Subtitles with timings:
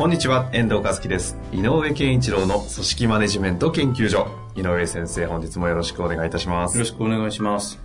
[0.00, 1.36] こんにちは、遠藤和樹です。
[1.52, 4.28] 井上健一郎の組織マネジメント研究所。
[4.56, 6.78] 井上先生、本日もよろしくお願いいたします。
[6.78, 7.78] よろしくお願いします。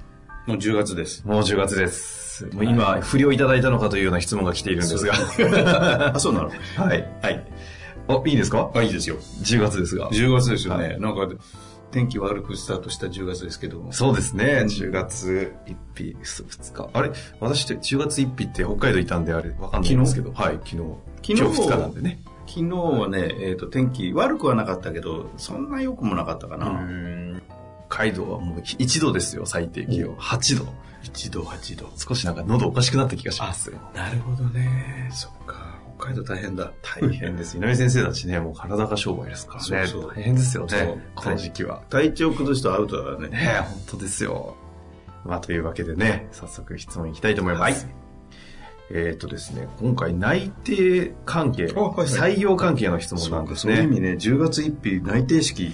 [0.48, 1.28] もう10月です。
[1.28, 2.46] もう10月です。
[2.54, 6.14] もう今、不良いただいたのかというような質問が来ているんですが。
[6.16, 6.52] あ、そうなの？
[6.82, 7.06] はい。
[7.22, 7.46] はい。
[8.08, 8.72] お、いいですか？
[8.74, 9.18] あ、いいですよ。
[9.44, 10.10] ?10 月ですが。
[10.10, 10.94] 10月ですよね。
[10.94, 11.28] はなんか、
[11.92, 13.92] 天気悪くスタートした10月ですけども。
[13.92, 14.64] そうですね。
[14.70, 16.90] 10月1日、2日。
[16.94, 17.12] あれ？
[17.42, 20.32] 私って10月1日って北海道いたんであれ、わかんないんですけど。
[20.32, 20.82] はい、昨日。
[21.26, 22.20] 昨日今日2日なんでね。
[22.46, 26.88] 昨日はね、えっ、と、天気悪くはなかったけど、そんな良くもなかったかな。
[27.88, 30.16] 北海道はもう1度ですよ、最低気温。
[30.16, 30.68] 8度。
[31.04, 31.90] 1度、8度。
[31.98, 33.74] 少しなんか喉おかしくなった気がします。
[33.96, 35.10] なるほどね。
[35.12, 35.76] そっか。
[35.98, 36.72] 北海道大変だ。
[36.84, 37.58] 大変です。
[37.58, 39.88] 井上先生たちね、もう体が商売ですからね。
[39.88, 41.02] そう大変ですよね。
[41.16, 41.82] この時期は。
[41.90, 43.30] 体調崩すとアウトだね。
[43.30, 44.56] ねえ、本当ですよ。
[45.24, 48.05] まあ、というわけでね、早速質問いきたいと思います。
[48.92, 53.76] えっ、とですね、今回内定関係、あはいはい採用関係の質問そうんですね。
[53.76, 55.72] そういう意味ね、10月1日内定式、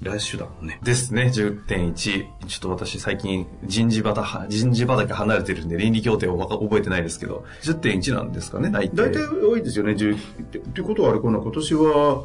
[0.00, 0.78] 来週だもんね。
[0.82, 1.92] ですね、10.1。
[1.94, 2.24] ちょ
[2.56, 8.96] っと私最近人事畑、人事畑離れてるんで倫理協定を覚えてないですけど、10.1なんですかね、内定。
[8.96, 12.24] 大体多いですよね、10ってってことはあれかな、今年は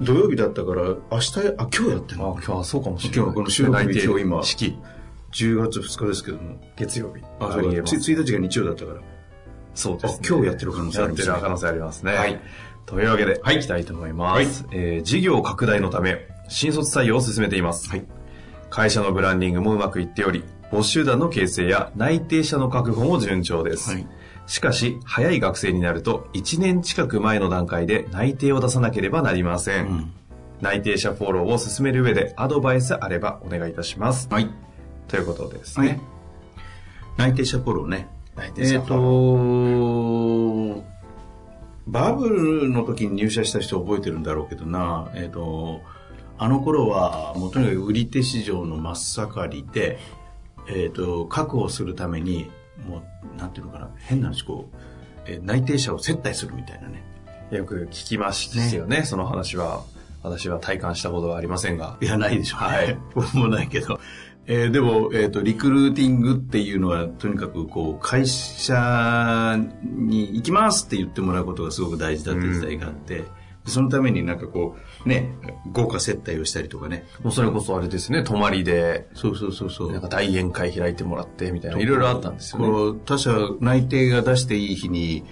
[0.00, 3.18] 土曜日だったから、明日、あ、今日やってんあ、の今日はそうかもしれない。
[3.18, 4.78] 今日この収録日今日今式、
[5.32, 6.58] 10月2日ですけども。
[6.76, 7.22] 月曜日。
[7.40, 7.70] あ、そうだ。
[7.70, 9.00] りえますつ1日が日曜だったから。
[9.78, 10.20] そうです、ね。
[10.24, 12.12] あ今日やってる可能性ありますねやってる可能性ありますね。
[12.14, 12.40] はい。
[12.86, 14.66] というわけで、はい、いきたいと思います。
[14.72, 17.88] えー事業拡大のため、新卒採用を進めています。
[17.88, 18.04] はい。
[18.70, 23.90] 会社のブランディングもうまくいっており、募集団の形成や内定者の確保も順調です。
[23.92, 24.06] はい
[24.48, 29.86] しかし、早い学生になると、1年近く前の段階で内定を出さなければなりません。
[29.86, 30.12] うん
[30.60, 34.28] 内定者フォローを進める上でアドバイスあればお願いいたします。
[34.30, 34.50] はい。
[35.06, 36.00] ということですはいね。。
[37.16, 38.08] 内定者フォローね。
[38.38, 40.84] 内え定者っ、フォローと、
[41.88, 45.80] バブルの時に入社した人覚えてるんだろうけどな、えっ、と、
[46.38, 49.98] あの頃は、もうとにかく売り手市場の真っ盛りで、
[50.68, 52.48] えっ、と、確保するために、
[52.86, 53.02] も
[53.36, 54.76] う、なんていうのかな、変な話、こう、
[55.26, 57.02] えー内定者を接待するみたいなね。
[57.50, 59.82] よく聞きましたよね、その話は。
[60.22, 61.96] 私は体感したことはありませんが。
[62.00, 62.66] いや、ないでしょうね。
[62.66, 63.98] はい僕もないけど。
[64.50, 73.26] えーでも、えっ、と、リクルーティングっていうのは、とにかく、こう、会社に行きますって言ってもらうことがすごく大事だって時代があって、で
[73.66, 75.34] そのためになんかこう、ね、
[75.72, 77.04] 豪華接待をしたりとかね。
[77.22, 79.92] もうそれこそあれですね、泊まりで、そうそうそうそう。
[79.92, 82.66] なんか大宴会開いてもらってみたいな、いろいろあったんですよね。
[82.66, 85.24] こう他社内定が出していい日に、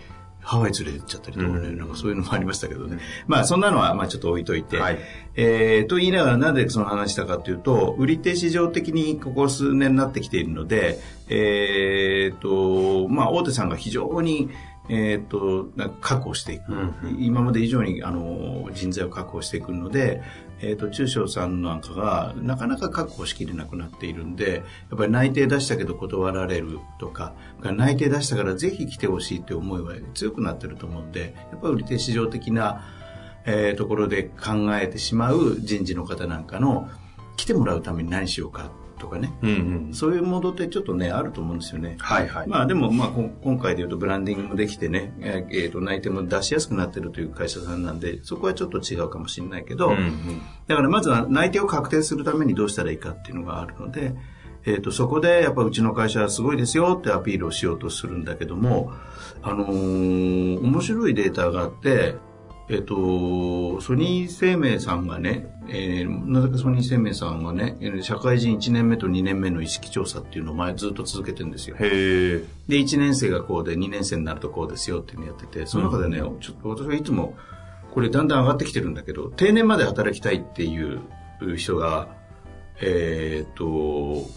[0.46, 3.00] ハワイ連れてっちゃったりとかね、なんかそういうのもありましたけどね。
[3.26, 4.78] まあそんなのはまあちょっと置いといて。
[4.78, 4.98] はい
[5.38, 10.98] えーと言いながらなぜその話したかというと、売り手市場的にここ数年になってきているので、
[11.28, 14.48] えーと、まあ大手さんが非常に
[14.88, 15.68] えー、と
[16.00, 16.72] 確保していく、
[17.18, 20.22] 今まで以上にあの人材を確保していくので、
[20.60, 32.84] えー、と中小さんなんかがなかなか確保しきれなくなっているんでやっぱり内定出したけど断られるとか内定出したからぜひ来てほしいって思いは強くなってると思うんでやっぱり売り手市場的な、
[33.44, 36.88] えーところで考えてしまう人事の方なんかの
[37.36, 39.50] 来てもらうために何しようかとかね、うん
[39.88, 39.94] うん。
[39.94, 41.96] そういうモードってちょっとねあると思うんですよね。
[42.00, 42.48] はいはい。
[42.48, 54.14] まあでも、まあ、こ今回で言うとブランディングもできてね、えーえーと内定も出しやすくなってるという会社さんなんで、そこはちょっと違うかもしれないけど、うんうんだからまずは内定を確定するためにどうしたらいいかっていうのがあるので、
[54.64, 58.92] えー、とそこでやっぱうちの会社はすごいですよってアピールをしようとするんだけども、
[59.42, 62.16] あのー面白いデータがあって、
[62.68, 71.76] えっ、と、ソニー生命さんがね、えーなぜかソニー生命さんはね、えー社会人1年目と2年目の意識調査っていうのを前ずっと続けてるんですよ。
[71.76, 77.36] で、1年生がこうで、2年生になるとこうですよっていうのやってて、その中でね、ちょっと私はいつも、
[77.92, 81.00] これだんだん上がってきてるんだけど、定年まで働きたいっていう
[81.56, 82.08] 人が、
[82.80, 84.28] えーっと、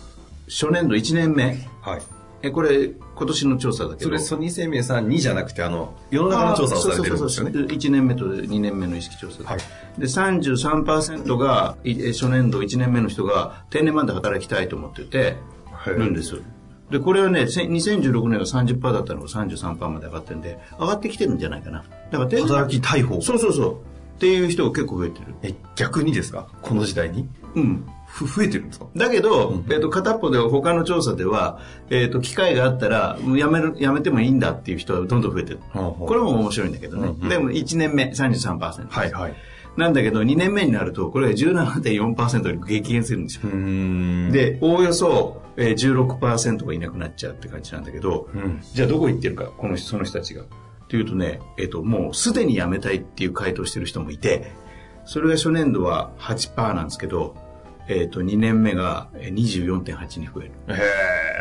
[0.47, 1.67] 初年度1年目。
[1.81, 2.18] はい。
[2.41, 4.03] え、これ、今年の調査だけど。
[4.05, 7.51] それソニー生命さんにじゃなくて、あの、世の中の調査をされてるんですよね。
[7.51, 9.45] 1年目と2年目の意識調査で。
[9.45, 9.57] はい
[9.97, 15.35] で、33%が、い初年度1年目の人が定年まで働きたいと思ってて、
[15.71, 16.41] はいるんです。
[16.89, 21.83] で、これはね、せ2016年が30%だったのが33%まで上がってるんで、上がってきてるんじゃないかな。
[22.11, 23.21] だから定年働きたい方。
[23.21, 23.73] そうそうそう。
[23.73, 25.25] っていう人が結構増えてる。
[25.43, 26.47] え、逆にですか？
[26.61, 27.27] この時代に？
[27.55, 27.85] うん。
[28.09, 28.87] ふ増えてるんですか？
[28.95, 31.59] だけど、えっ、と、片っぽでは他の調査では、
[31.89, 35.59] えっ、と、機会があったら、もうやめる、やめてもいいんだっていう人はどんどん増えてる。
[35.73, 37.29] これも面白いんだけどね。
[37.29, 38.87] でも、1年目33%。
[38.89, 39.35] はいはい。
[39.77, 43.49] なんだけど、2年目になると、これが17.4%に激減するんですよ。
[44.31, 48.61] で、おおよそ、えー、16%がいなくなっちゃうって感じなんだけど、うん。
[48.73, 50.41] じゃあどこ行ってるか、この人、その人たちが。
[50.43, 50.45] っ
[50.89, 54.51] ていうとね、えっ、と、もうすでに辞めたいっていう回答してる人もいて、
[55.05, 57.35] それが初年度は8%なんですけど、
[57.89, 60.51] えっ、と、2年目がえー24.8に増える。
[60.69, 60.79] へ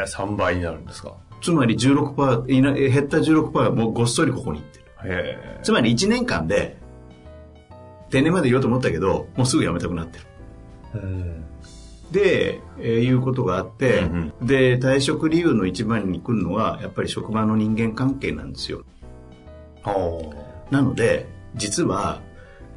[0.00, 1.12] え、3倍になるんですか？
[1.40, 4.84] つまり16%、いなえー減った16%はもうごっそりここに行ってる。
[5.04, 5.60] へえ。
[5.62, 6.76] つまり1年間で、
[8.10, 10.24] 定年まで言おうと思ったけど、もうすぐ辞めたくなってる。
[10.94, 11.44] うん。
[12.10, 18.82] で、えーいうことがあって、うんで、退職理由の一番に来るのは、やっぱり職場の人間関係なんですよ。
[19.84, 20.32] お
[20.70, 22.20] なので、実は、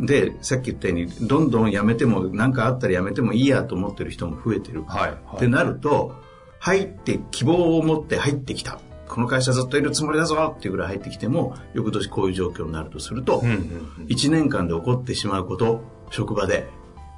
[0.01, 4.83] で、さっき言ったように、どんどん辞めても、何かあったら辞めてもいいやと思ってる人も増えてる。
[4.87, 5.35] はい。
[5.35, 6.15] ってなると、
[6.59, 8.79] 入って、希望を持って入ってきた。
[9.07, 13.57] この会社ずっといるつもりだぞっていうぐらい入ってきても、翌年こういう状況になるとするとうん、うんう
[14.03, 14.05] ん。
[14.07, 16.67] 1年間で起こってしまうこと、職場で、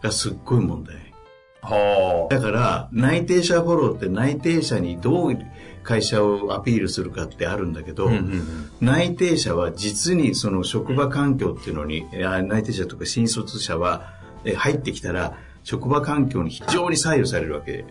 [0.01, 1.13] がすっごい問題。
[1.61, 5.37] はだから、内定者フォローって内定者にどう
[5.83, 8.11] 会社をアピールするかってあるんだけど、あ。
[8.11, 8.69] うんうんうん。
[8.81, 14.13] 内定者は実にその職場環境っていうのに、いや内定者とか新卒者は
[14.45, 17.85] え入ってきたら、職場環境に非常に左右されるわけ。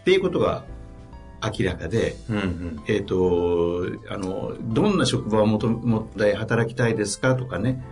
[0.00, 0.64] っていうことが
[1.42, 2.82] 明らかで、うんうん。
[2.86, 7.82] えっ、と、あの、どんな職場をもとも働きたいですかとかね、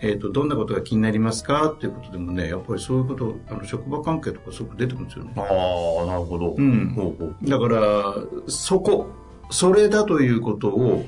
[0.00, 1.70] えっ、と、どんなことが気になりますか？
[1.70, 5.32] っていうことでもね、やっぱりそういうこと、あの、職場関係とかすごく出てくるんですよね。
[5.36, 6.54] ああ、なるほど。
[6.58, 7.36] うんほうほう。
[7.48, 8.14] だから、
[8.48, 9.08] そこ、
[9.50, 11.04] それだということを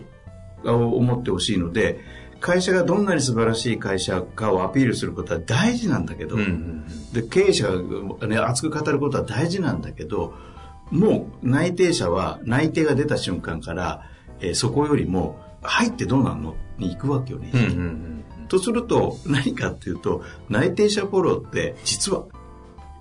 [0.64, 2.00] あ思ってほしいので、
[2.40, 10.34] 会社がどんなに素晴らしい会社かをアピールすることは大事なんだけど、うんうんで経営者が、ね、熱く語ることは大事なんだけど、
[10.90, 14.02] もう内定者は内定が出た瞬間から、
[14.40, 16.54] えーそこよりも入ってどうなんの？
[16.78, 17.50] に行くわけよね。
[17.54, 17.60] うん。
[17.60, 18.15] うんうん
[18.46, 22.25] とすると何かっていうと内定者フォローって実は、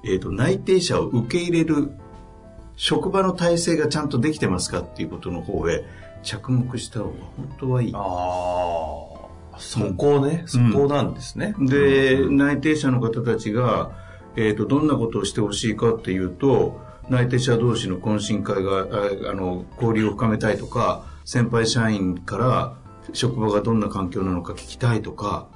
[0.03, 1.92] えー、と内定者を受け入れる
[2.75, 5.86] 職場の体制がちゃんとできてますかっていうことの方へ
[6.24, 7.92] 着目した方が本当はいい。
[7.94, 7.97] あ
[9.53, 11.56] あ、そこね、そこなんですね。
[11.59, 13.92] で、うん内定者の方たちが、
[14.36, 22.74] えー、とどんなことをしてほしいかっていうと内定者同士の懇親会がああの交流を深めたいとか先輩社員から
[23.13, 25.48] 職場がどんな環境なのか聞きたいとか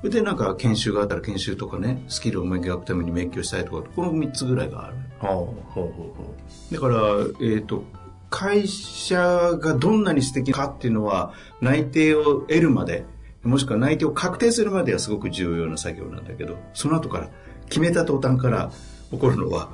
[0.00, 6.34] それでなんか研修があったら研修とかねスキルを磨くために勉強したいとかこの3つぐらいがあるああ、ほうほうほ
[6.72, 7.00] だから、
[7.40, 7.84] えっ、と、
[8.28, 13.04] 会社がどんなに素敵かっていうのは、内定を得るまで、
[13.42, 17.30] もしくは内定を確定するまではすごく重要な作業なんだけど、その後から、
[17.68, 18.72] 決めた途端から
[19.10, 19.70] 起こるのは、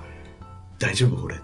[0.79, 1.37] 大丈夫これ。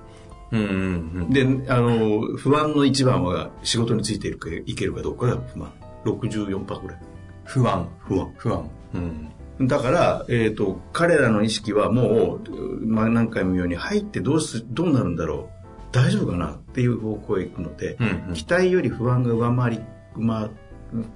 [0.58, 0.62] う。
[0.62, 1.64] うんうんうん。
[1.64, 5.72] で、あの、不安の一番は仕事についているかいけるかどうかが不安。
[6.04, 6.98] 64%ぐらい。
[7.44, 7.88] 不安。
[8.00, 8.32] 不安。
[8.36, 8.70] 不安。
[8.94, 9.66] うん。
[9.68, 15.64] だから、えっ、と、彼らの意識はもう、まあ、何回も言うように、入ってどうす、どうなるんだろう。
[15.92, 19.80] 大丈夫かなっていう方向へ行くので、うんうん期待より不安が上回り、
[20.16, 20.50] まあ、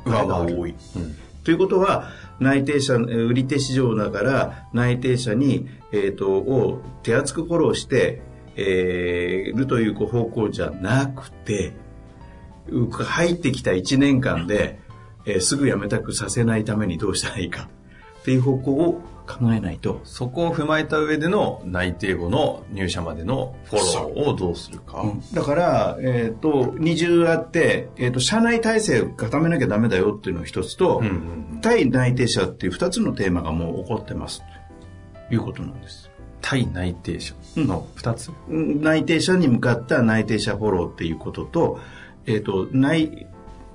[0.05, 0.71] 上回るが多い。
[0.71, 1.17] うん。
[1.43, 8.23] ということは、内定者、えー売り手市場だから、内定者に、えっ、と、を手厚くフォローして、
[8.59, 11.73] えーるという方向じゃなくて、
[12.69, 14.79] う入ってきた1年間で、
[15.25, 17.69] えーすぐ辞めたくさせないためにどうしたらいいか
[18.21, 25.05] っていう方向を考えないと、そこを踏まえた上での内定後の入社までのフォローをどうするか。
[25.35, 31.11] だから、えっ、と、二重あって、えっ、と、社内体制を固めなきゃダメだよっていうのが一つと、うんう
[31.57, 31.61] ん。
[31.61, 34.43] 対内定者っていう二つのテーマがもう起こってます。
[35.29, 36.08] ということなんです。
[36.41, 38.31] 対内定者の二つ。
[38.49, 41.81] うん内定者に向かった内定者フォローっていうことと、
[42.27, 43.27] えっ、と、内、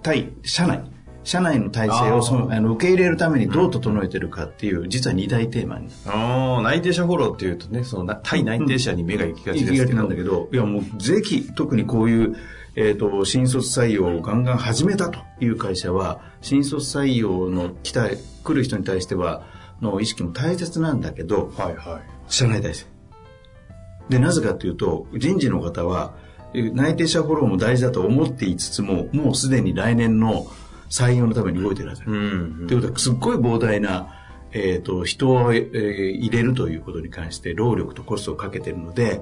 [0.02, 0.84] 対、社内。
[1.24, 9.98] 社内の体制をそのあの受け入れるためにどう整えてるかっていう、実は二大テーマにああ、内定者フォローっていうとね、そのな対内定者に目が行きがち行きがちですけど。
[10.00, 12.36] なんだけど、いやもうぜひ、特にこういう、
[12.76, 19.44] えっ、と、新卒採用をガンガン始めたという会社は、新卒採用の来た、来る人に対しては、
[19.82, 22.13] の意識も大切なんだけど、はいはい。
[22.34, 22.86] 社内体制。
[24.10, 26.16] で、なぜかというと、人事の方は、
[26.54, 30.48] え内定者フォローも大事だと思っていつつも、もうすでに来年の
[30.90, 32.04] 採用のために動いてるはず。
[32.06, 32.68] うん。
[32.68, 34.08] ということは、すっごい膨大な、
[34.52, 39.22] えっ、と、人を、えー入れるということに関して、労力とコストをかけてるので、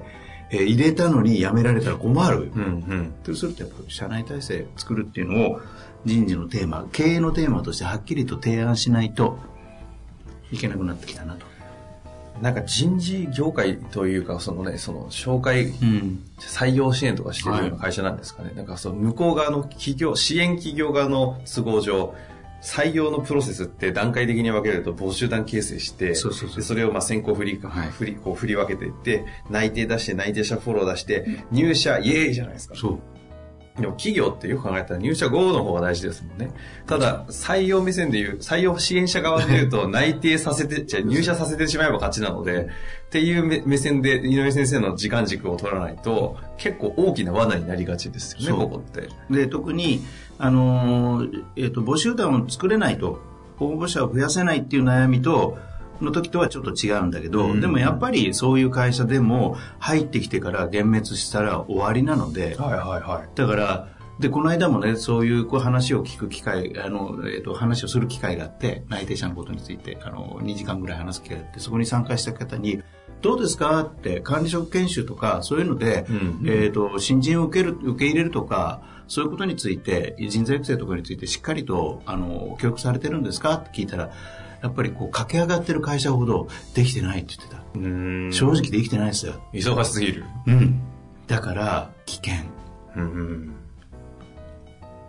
[0.50, 2.50] えー入れたのに辞められたら困る。
[2.54, 3.14] うんうん。
[3.24, 5.60] そうするとやっぱ社内体制作るっていうのを
[6.04, 9.38] 人事のテーマ、経営のテーマとしてはっきりと提案しないと
[10.50, 11.51] いけなくなってきたなと。
[12.40, 16.24] なんか人事業界というか、そのね、その紹介、うん。
[16.38, 18.52] 採用支援とかしてるような会社なんですかね。
[18.54, 22.14] なんかその向こう側の企業、支援企業側の都合上、
[22.62, 32.76] 採用のプロセスって段階的に分けると募集団形成して、それをまあ先行振り、はい振り、こう振り分けていって、内定出して内定者フォロー出して、入社イエーイじゃないですか。
[32.76, 32.98] そう。
[33.78, 36.50] でも企業ってよく考えたら入社後の方が大事ですもんね。
[36.86, 42.68] ただ、採用目線で言う、採用支援者側で言うと 内定させて、じゃあ入社させてしまえば勝ちなので、
[43.06, 49.08] っていう目目線で井上先生の時間軸を取らないと、結構大きな罠になりがちですよね、ここって。
[49.30, 50.02] で、特に、
[50.38, 53.20] あのーえっ、と、募集団を作れないと、
[53.58, 55.56] 応募者を増やせないっていう悩みと、
[56.00, 63.28] の時とはちょっと違うんだけど、うんでもやっぱりそういう会社でも入ってきてから幻滅したら終わりなので、はいはいはい。
[63.36, 72.82] だから、で、この間もね、そういうこう話を聞く機会、あの、えっ、と、話をする機会があって、内定者のことについて、あの、2時間ぐらい話す機会があって、そこに参加した方に、
[73.20, 84.12] どうですかって、管理職研修とか、そういうので、うんえっ、と、新人を受ける、受け入れるとか、そういうことについて、人材育成とかについてしっかりと、あの、教育されてるんですかって聞いたら、
[84.62, 87.62] やっぱりこう、駆け上がってる会社ほどできてないって言ってた。
[88.32, 89.34] 正直できてないですよ。
[89.52, 90.24] 忙しすぎる。
[90.46, 90.80] うん。
[91.26, 92.34] だから、危険。
[92.96, 93.54] うんうん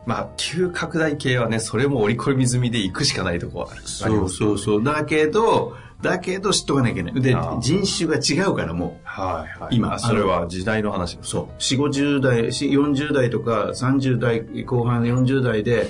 [0.05, 3.81] まあ、急拡大系はね、それも織り込み済みで行くしかないとこはある。
[3.85, 4.83] そうそうそう。
[4.83, 7.21] だけど、だけど知っとかなきゃいけない。
[7.21, 9.75] で人種が違うからもはいはい。
[9.77, 11.17] 今あそれは時代の話。
[11.21, 11.61] そう。
[11.61, 15.87] 4、50代、し40代とか30代後半40代で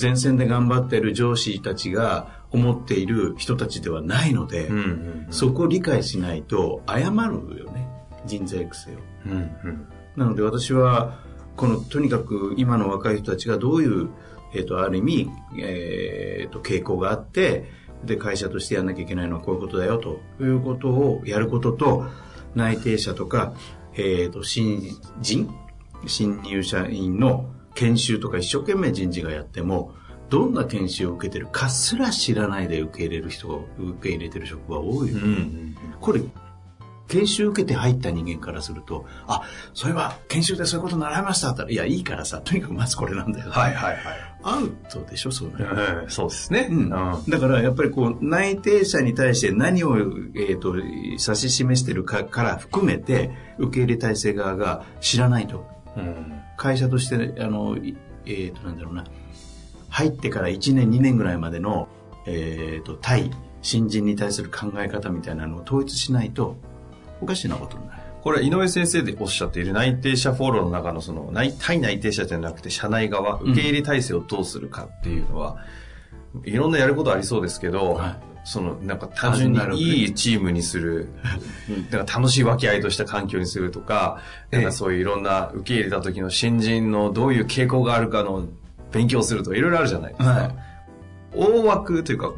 [0.00, 7.88] 前線で頑張ってる上司たちが思っている人たちではないので、うんうんそこを理解しないと謝るよね。
[8.24, 8.94] 人材育成を。
[9.26, 9.32] うん。
[9.32, 11.18] うんうんなので私は、
[11.56, 14.10] このとにかく今の若い人たちがどういう、
[14.54, 17.68] えっ、と、ある意味、えっ、と、傾向があって、
[18.04, 22.06] で、会社としてやんなきゃいけないのはこういうことだよということをやることと、
[22.54, 23.54] 内定者とか、
[23.94, 24.82] えっ、と、新
[25.20, 25.52] 人、
[26.06, 29.94] 新入社員の研修とか一生懸命人事がやっても、
[30.30, 36.20] どんな研修を受けてるかすら知らないで受け入れる人が、受け入れてる職場多いようんうんこれ、
[37.08, 39.42] 研修受けて入った人間からすると、あ、
[39.74, 43.50] それは研修でそういうこと習いましたったら、いや、いいからさ、とにかくまずこれなんだよ。
[43.50, 44.34] はいはいはい。
[44.42, 46.02] アウトでしょ、そうなる。
[46.02, 46.68] うんそうですね。
[46.70, 55.66] うん、だからやっぱりこう内定者に対して何を、えー、と指し示してるかから含めて受け入れ体制側が知らないと
[55.96, 59.04] うん会社としてあの、いえー、となんだろうな
[59.94, 61.88] 入ってから1年2年ぐらいまでの、
[62.26, 63.30] えー、と対
[63.62, 66.56] 新人に対する考え方みたいなのを統一しないと
[67.20, 68.02] おかしなことになる。
[68.20, 75.58] これ、井上先生でおっしゃっている内定者フォローの中のその、内対内定者じゃなくて、社内側、受け入れ体制をどうするかっていうのは、
[76.42, 78.16] いろんなやることありそうですけど、はい。
[78.42, 81.08] その、なんか単純にいいチームにする、
[81.92, 84.18] なんか楽しい和気あいとした環境にするとか、
[84.50, 88.48] ええなんかそういういろんな受け入れた時の新人のどういう傾向があるかの
[88.94, 90.30] 勉強するとかいろいろあるじゃないですか。
[90.30, 90.74] はい
[91.36, 92.32] 大枠というか、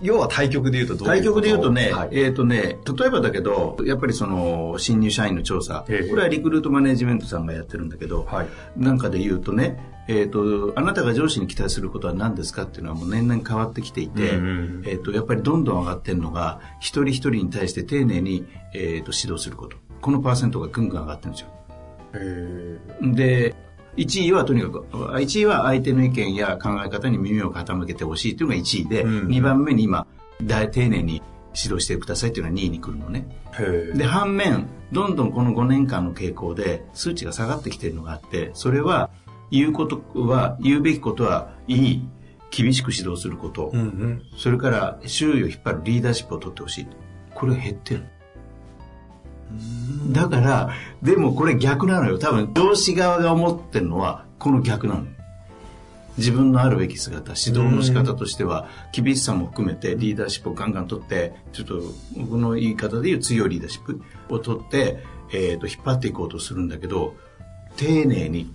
[0.00, 8.48] 要は対局で言うとどういう対局で言うとね、はいえっ、とね、例えばだけど、やっぱりその、新入社員の調査、ええこれはリクルートマネジメントさんがやってるんだけど、はい。
[8.76, 14.50] なんかで言うとね、えっ、と、あなたが上司に期待することは何ですかっていうのはもう年々変わってきていて、うんう
[14.80, 19.76] んえっ、と、やっぱりどんどん上がってるのが、一人一人に対して丁寧に、えっ、と、指導すること。
[20.00, 21.48] このパーセントがぐんぐん上がってるんですよ。
[22.14, 23.54] えで、
[23.98, 30.06] 1位はとにかく、1位は相手の意見や考え方に耳を傾けてほしいというのが1位で、うん2番目に今、
[30.42, 31.20] 大丁寧に
[31.54, 33.26] 指導してくださいというのは2位に来るのね。
[33.94, 39.10] で、反面、どんどんこの5年間の傾向で数値が下がってきているのがあって、それは、
[39.50, 42.08] 言うことは、言うべきことはいい、
[42.50, 44.22] 厳しく指導すること、うんうん。
[44.36, 46.86] それから周囲を引っ張るリーダーシップを取ってほしい。
[47.34, 48.04] これが減ってる。
[50.12, 50.70] だから、
[51.02, 52.18] でもこれ逆なのよ。
[52.18, 55.06] 多分、上司側が思ってるのは、この逆なの。
[56.18, 61.80] 自分のあるべき姿、指導の仕方としては、厳しさも含めてリーダーシップをガンガン取って、ちょっと
[62.16, 64.98] 僕の言い方で言う強いリーダーシップを取って、
[65.32, 67.14] えっ、と、引っ張っていこうとするんだけど、
[67.76, 68.52] 丁寧に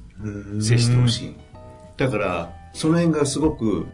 [0.62, 1.36] 接してほしい。
[1.98, 3.88] だから、その辺がすごく、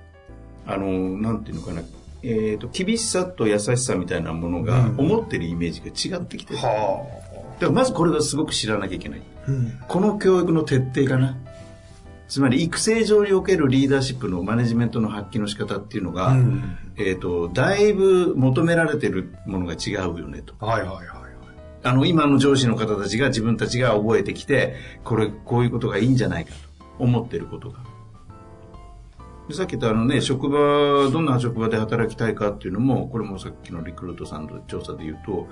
[0.66, 1.82] あの、なんていうのかな、
[2.24, 6.62] えっ、と、厳しさと優しさみたいなものが、思ってるイメージが違ってきてる。
[6.62, 7.04] だかは
[7.62, 9.22] らまずこれがすごく知らなきゃいけない。
[9.48, 9.52] あ。
[9.52, 11.38] うんこの教育の徹底かな。
[12.28, 20.54] つまり育成上におけるリーダーシップのマネジメントの発揮の仕方っていうのが、うんえっ、と、だいぶ求められてるものが違うよねと。
[20.64, 21.30] はいはいはいはい。
[21.82, 26.58] あの、今の上司の方たちが自分たちが覚えてきて、これ、こういうことがいいんじゃないかと
[27.00, 27.80] 思ってることが。
[29.50, 35.48] でさっき言ったあのね、職場、どんな職場で働きたいかっていうのも、これもさっきのリクルートさんの調査で言うと、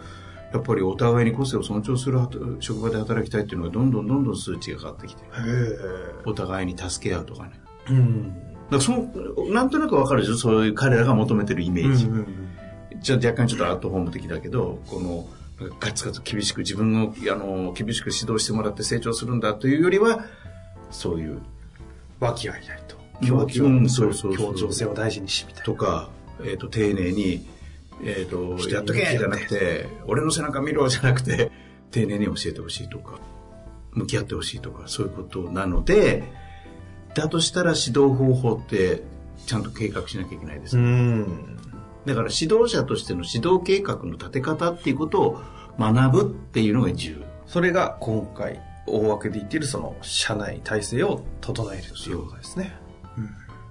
[0.53, 2.19] やっぱりお互いに個性を尊重する
[2.59, 5.23] 職場で働きたいっていうのがどんどんどんどん数値が上がってきて
[6.25, 7.59] お互いに助け合うとかね。
[7.89, 8.23] うん。
[8.23, 9.09] だからその、
[9.51, 10.37] なんとなくわかるでしょ？
[10.37, 12.07] そういう彼らが求めてるイメージ。
[13.01, 15.27] じゃ若干ちょっとアットホーム的だけど、この、
[15.79, 20.25] ガツガツ厳しく自分を、あの、厳しく指導してもらって成長するんだというよりは、
[20.91, 21.41] そういう。
[22.19, 22.95] 和気あいあいと。
[23.21, 25.65] 協調、うん、そうそう協調性を大事にしみたいな。
[25.65, 26.09] とか、
[26.41, 27.47] えっ、ー、と、丁寧に、
[28.03, 31.51] えっ、ー、と、やっとけじゃなくて、俺の背中見ろじゃなくて、
[31.91, 33.19] 丁寧に教えてほしいとか、
[33.93, 36.23] 向き合ってほしいとか、そういうことなので、
[37.15, 39.01] だとしたら指導方法って
[39.47, 41.25] ちゃんと計画しなきゃいけないです、ね、
[42.05, 45.41] だから指導者としての指導計画の立て方っていうことを
[45.79, 47.17] 学ぶっていうのが重要。
[47.47, 52.86] それが今回大枠で言っているその社内体制を整えるということですね。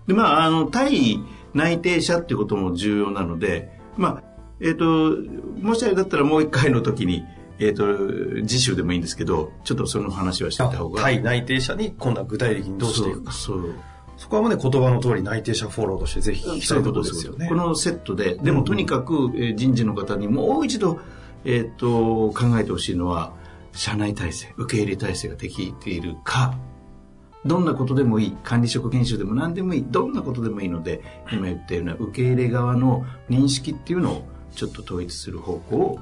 [0.06, 1.20] で、まあ、あの、対
[1.54, 4.22] 内定者っていうことも重要なので、まあ、
[4.60, 7.24] えっ、ー、と、もしあれだったらもう一回の時に、
[7.58, 11.00] えっ、ー、と、次週でもいいんですけど、ちょっとその話はしてた方が。
[11.00, 13.32] 対内定者に今度は具体的にどうしていくか。
[13.32, 13.74] そう。
[14.16, 17.48] そこはもね、言葉の通り内定者フォローとしてぜひ聞きたいことですよね。
[17.48, 21.00] このセットで、でもとにかく、え人事の方にもう一度、
[21.44, 23.34] えっ、ー、と、考えてほしいのは、
[23.72, 26.54] 社内体制、受け入れ体制ができているか、
[27.46, 36.00] どんなことでもいい、管理職研修でも何でもいい、どんなことでもいいので、今言ったような受け入れ側の認識っていうのをちょっと統一する方向を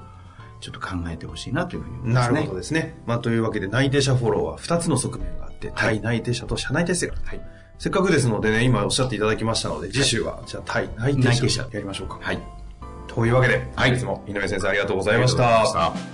[0.61, 2.35] ちょっと考えてほしいなというふうに思いますね。
[2.35, 2.95] なるほどですね。
[3.07, 7.41] まあというわけで内定者フォローは2つの側面があって、対内定者と社内定者がはい。
[7.79, 12.19] せっかくですのでね、今おっしゃっていただきましたので、次週は、じゃあ対内定者やりましょうか。
[12.21, 12.39] はい。
[13.09, 16.14] というわけで、はい、いつも井上先生ありがとうございました。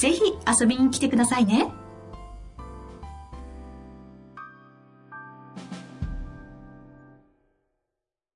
[0.00, 1.70] ぜひ遊びに来てくださいね。